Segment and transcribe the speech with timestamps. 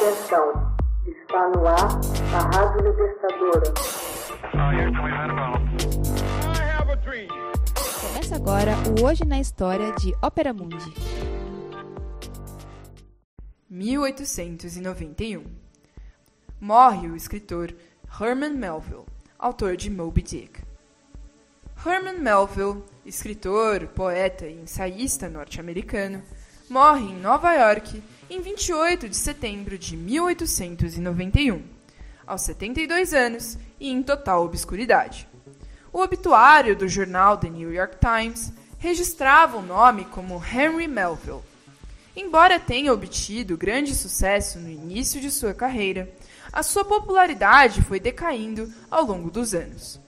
[0.00, 0.76] Atenção,
[1.08, 1.88] está no ar
[2.32, 3.74] a Rádio Libertadora.
[8.00, 10.94] Começa agora o Hoje na História de Ópera Mundi.
[13.68, 15.44] 1891
[16.60, 17.74] Morre o escritor
[18.20, 19.04] Herman Melville,
[19.36, 20.62] autor de Moby Dick.
[21.84, 26.22] Herman Melville, escritor, poeta e ensaísta norte-americano,
[26.70, 28.00] morre em Nova York
[28.30, 31.62] em 28 de setembro de 1891,
[32.26, 35.26] aos 72 anos e em total obscuridade.
[35.90, 41.40] O obituário do jornal The New York Times registrava o nome como Henry Melville.
[42.14, 46.12] Embora tenha obtido grande sucesso no início de sua carreira,
[46.52, 49.98] a sua popularidade foi decaindo ao longo dos anos.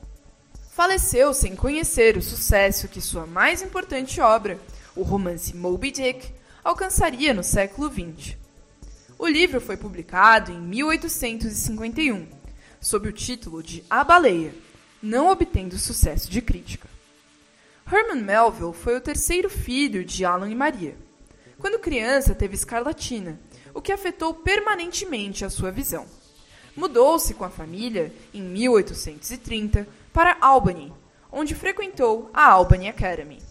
[0.73, 4.59] Faleceu sem conhecer o sucesso que sua mais importante obra,
[4.95, 8.37] o romance Moby Dick, alcançaria no século XX.
[9.19, 12.27] O livro foi publicado em 1851,
[12.81, 14.55] sob o título de A Baleia,
[15.03, 16.89] não obtendo sucesso de crítica.
[17.91, 20.97] Herman Melville foi o terceiro filho de Alan e Maria.
[21.59, 23.39] Quando criança, teve escarlatina,
[23.75, 26.07] o que afetou permanentemente a sua visão.
[26.77, 30.93] Mudou-se com a família, em 1830, para Albany,
[31.31, 33.43] onde frequentou a Albany Academy.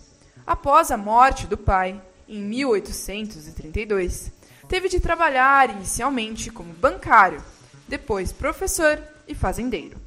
[0.47, 4.31] Após a morte do pai, em 1832,
[4.67, 7.43] teve de trabalhar inicialmente como bancário,
[7.87, 9.97] depois professor e fazendeiro.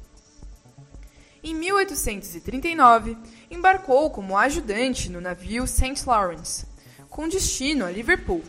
[1.43, 3.17] Em 1839,
[3.51, 6.01] embarcou como ajudante no navio St.
[6.07, 6.65] Lawrence,
[7.09, 8.41] com destino a Liverpool,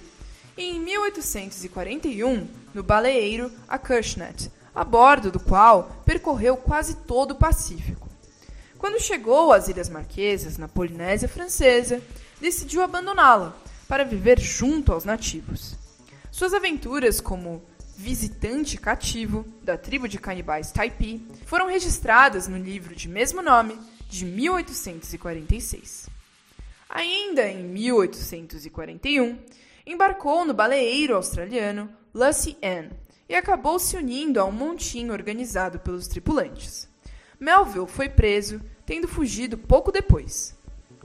[0.56, 8.08] e em 1841 no baleeiro Acushnet, a bordo do qual percorreu quase todo o Pacífico.
[8.78, 12.00] Quando chegou às Ilhas Marquesas, na Polinésia Francesa,
[12.40, 13.56] decidiu abandoná-la
[13.88, 15.76] para viver junto aos nativos.
[16.30, 17.62] Suas aventuras como
[17.96, 24.24] visitante cativo da tribo de canibais Taipi foram registradas no livro de mesmo nome de
[24.24, 26.08] 1846.
[26.88, 29.38] Ainda em 1841,
[29.86, 32.90] embarcou no baleeiro australiano Lucy Ann
[33.28, 36.88] e acabou se unindo a um montinho organizado pelos tripulantes.
[37.38, 40.54] Melville foi preso, tendo fugido pouco depois.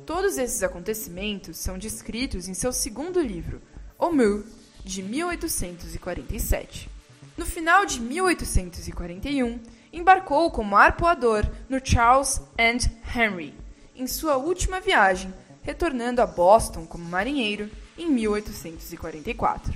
[0.05, 3.61] Todos esses acontecimentos são descritos em seu segundo livro,
[3.97, 4.43] O Mu,
[4.83, 6.89] de 1847.
[7.37, 9.59] No final de 1841,
[9.93, 13.53] embarcou como arpoador no Charles and Henry,
[13.95, 19.73] em sua última viagem, retornando a Boston como marinheiro em 1844.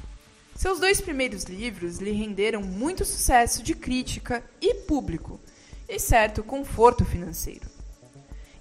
[0.55, 5.39] Seus dois primeiros livros lhe renderam muito sucesso de crítica e público,
[5.87, 7.72] e certo conforto financeiro.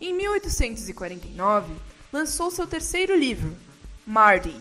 [0.04, 1.72] Em 1849,
[2.12, 3.56] lançou seu terceiro livro,
[4.04, 4.52] Mardy,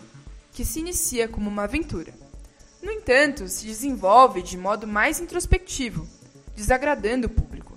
[0.54, 2.14] que se inicia como uma aventura.
[2.80, 6.08] No entanto, se desenvolve de modo mais introspectivo,
[6.56, 7.76] desagradando o público.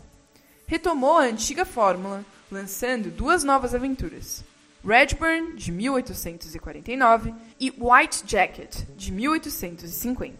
[0.66, 4.44] Retomou a antiga fórmula, lançando duas novas aventuras,
[4.86, 10.36] Redburn, de 1849, e White Jacket, de 1850.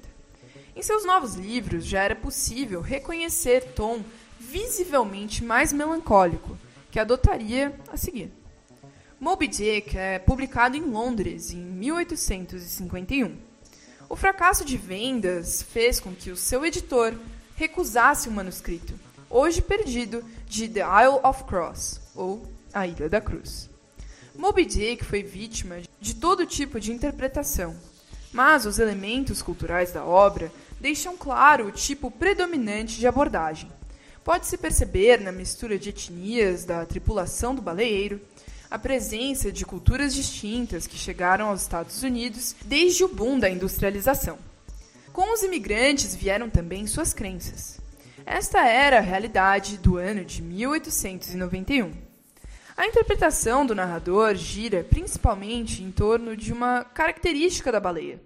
[0.77, 4.05] Em seus novos livros já era possível reconhecer tom
[4.39, 6.59] visivelmente mais melancólico,
[6.95, 8.31] que adotaria a seguir.
[9.19, 13.37] Moby Dick é publicado em Londres em 1851.
[14.09, 17.13] O fracasso de vendas fez com que o seu editor
[17.57, 18.95] recusasse o manuscrito,
[19.29, 23.69] hoje perdido, de The Isle of Cross, ou A Ilha da Cruz.
[24.33, 27.75] Moby Dick foi vítima de todo tipo de interpretação,
[28.33, 30.49] mas os elementos culturais da obra
[30.81, 33.69] deixam claro o tipo predominante de abordagem
[34.25, 38.19] pode-se perceber na mistura de etnias da tripulação do baleeiro
[38.71, 44.39] a presença de culturas distintas que chegaram aos Estados Unidos desde o boom da industrialização.
[45.13, 47.79] Com os imigrantes vieram também suas crenças.
[48.25, 51.93] Esta era a realidade do ano de 1891.
[52.77, 58.21] A interpretação do narrador gira principalmente em torno de uma característica da baleia,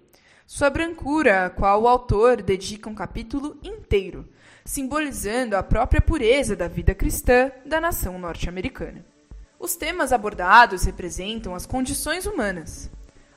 [0.47, 4.27] sua brancura, a qual o autor dedica um capítulo inteiro,
[4.69, 9.03] simbolizando a própria pureza da vida cristã da nação norte-americana.
[9.59, 12.87] Os temas abordados representam as condições humanas,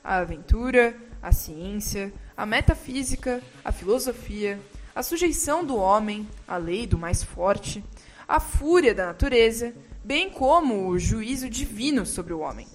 [0.03, 4.59] a aventura, a ciência, a metafísica, a filosofia,
[4.93, 7.83] a sujeição do homem à lei do mais forte,
[8.27, 12.67] a fúria da natureza, bem como o juízo divino sobre o homem.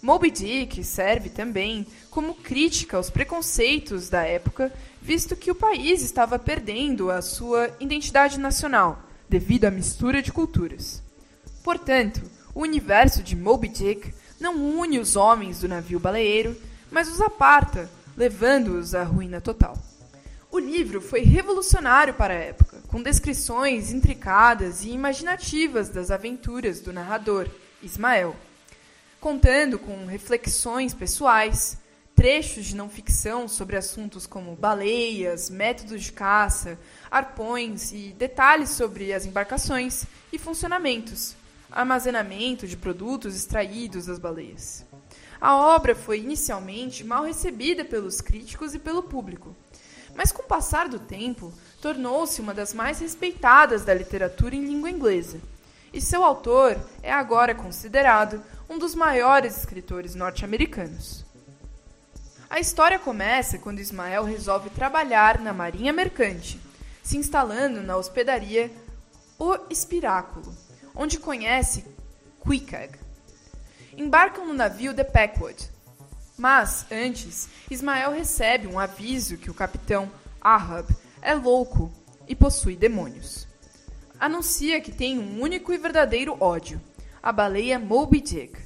[0.00, 4.72] Moby Dick serve também como crítica aos preconceitos da época,
[5.02, 11.02] visto que o país estava perdendo a sua identidade nacional devido à mistura de culturas.
[11.64, 12.22] Portanto,
[12.54, 16.56] o universo de Moby Dick não une os homens do navio baleeiro,
[16.90, 19.76] mas os aparta, levando-os à ruína total.
[20.50, 26.92] O livro foi revolucionário para a época, com descrições intricadas e imaginativas das aventuras do
[26.92, 27.48] narrador,
[27.82, 28.34] Ismael,
[29.20, 31.78] contando com reflexões pessoais,
[32.14, 36.78] trechos de não ficção sobre assuntos como baleias, métodos de caça,
[37.10, 41.34] arpões e detalhes sobre as embarcações e funcionamentos,
[41.70, 44.84] armazenamento de produtos extraídos das baleias.
[45.40, 49.54] A obra foi inicialmente mal recebida pelos críticos e pelo público,
[50.14, 54.90] mas com o passar do tempo tornou-se uma das mais respeitadas da literatura em língua
[54.90, 55.40] inglesa.
[55.92, 61.24] E seu autor é agora considerado um dos maiores escritores norte-americanos.
[62.50, 66.60] A história começa quando Ismael resolve trabalhar na marinha mercante,
[67.02, 68.70] se instalando na hospedaria
[69.38, 70.54] O Espiráculo,
[70.94, 71.84] onde conhece
[72.44, 72.98] Quickeg.
[73.96, 75.70] Embarcam no navio The Packwood,
[76.36, 80.10] mas, antes, Ismael recebe um aviso que o capitão
[80.40, 80.86] Ahab
[81.20, 81.92] é louco
[82.28, 83.48] e possui demônios.
[84.20, 86.80] Anuncia que tem um único e verdadeiro ódio,
[87.22, 88.58] a baleia Moby Dick.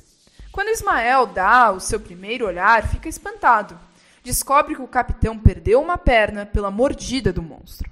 [0.51, 3.79] Quando Ismael dá o seu primeiro olhar, fica espantado.
[4.23, 7.91] Descobre que o capitão perdeu uma perna pela mordida do monstro.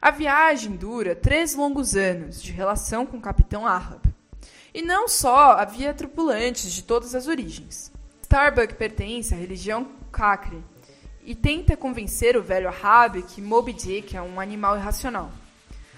[0.00, 4.00] A viagem dura três longos anos de relação com o capitão Ahab.
[4.74, 7.92] E não só havia tripulantes de todas as origens.
[8.22, 10.64] Starbuck pertence à religião Cacre
[11.22, 15.30] e tenta convencer o velho Ahab que Moby Dick é um animal irracional.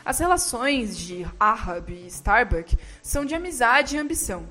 [0.04, 4.46] As relações de Ahab e Starbuck são de amizade e ambição.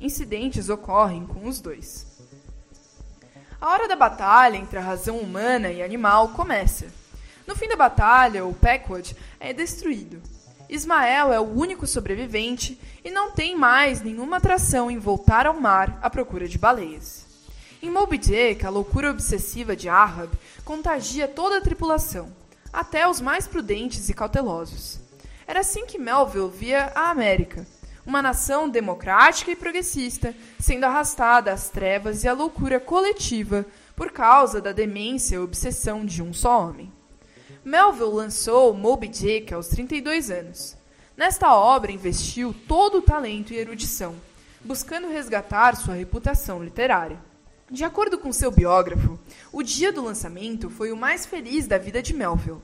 [0.00, 2.06] Incidentes ocorrem com os dois.
[3.60, 6.86] A hora da batalha entre a razão humana e animal começa.
[7.46, 10.22] No fim da batalha, o Packwood é destruído.
[10.70, 15.98] Ismael é o único sobrevivente e não tem mais nenhuma atração em voltar ao mar
[16.00, 17.26] à procura de baleias.
[17.82, 20.30] Em Moby Dick, a loucura obsessiva de Ahab
[20.64, 22.32] contagia toda a tripulação,
[22.74, 24.98] até os mais prudentes e cautelosos.
[25.46, 27.64] Era assim que Melville via a América,
[28.04, 34.60] uma nação democrática e progressista, sendo arrastada às trevas e à loucura coletiva por causa
[34.60, 36.92] da demência e obsessão de um só homem.
[37.64, 40.76] Melville lançou Moby Dick aos 32 anos.
[41.16, 44.16] Nesta obra investiu todo o talento e erudição,
[44.64, 47.18] buscando resgatar sua reputação literária.
[47.74, 49.18] De acordo com seu biógrafo,
[49.52, 52.62] o dia do lançamento foi o mais feliz da vida de Melville.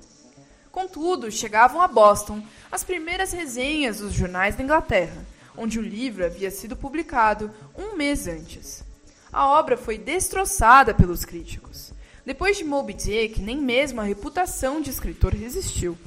[0.70, 2.40] Contudo, chegavam a Boston
[2.70, 5.26] as primeiras resenhas dos jornais da Inglaterra,
[5.56, 8.84] onde o livro havia sido publicado um mês antes.
[9.32, 11.92] A obra foi destroçada pelos críticos.
[12.24, 15.98] Depois de Moby Dick, nem mesmo a reputação de escritor resistiu.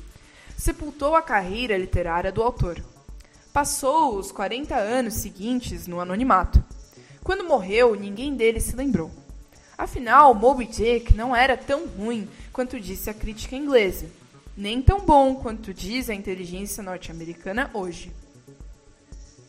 [0.57, 2.81] Sepultou a carreira literária do autor.
[3.51, 6.63] Passou os 40 anos seguintes no anonimato.
[7.23, 9.09] Quando morreu, ninguém dele se lembrou.
[9.77, 14.09] Afinal, Moby Dick não era tão ruim quanto disse a crítica inglesa,
[14.57, 18.11] nem tão bom quanto diz a inteligência norte-americana hoje.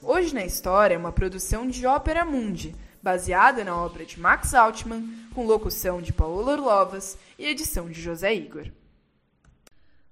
[0.00, 5.02] Hoje na História é uma produção de Ópera Mundi, baseada na obra de Max Altman,
[5.34, 8.70] com locução de Paulo Orlovas e edição de José Igor.